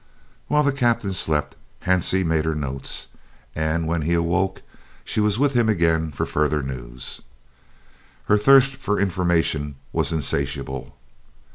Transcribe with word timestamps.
While 0.47 0.63
the 0.63 0.71
Captain 0.71 1.13
slept 1.13 1.55
Hansie 1.83 2.25
made 2.25 2.43
her 2.45 2.55
notes, 2.55 3.09
and 3.55 3.85
when 3.87 4.01
he 4.01 4.17
woke 4.17 4.63
she 5.05 5.19
was 5.19 5.37
with 5.37 5.53
him 5.53 5.69
again 5.69 6.09
for 6.11 6.25
further 6.25 6.63
news. 6.63 7.21
Her 8.23 8.39
thirst 8.39 8.77
for 8.77 8.99
information 8.99 9.75
was 9.93 10.11
insatiable. 10.11 10.97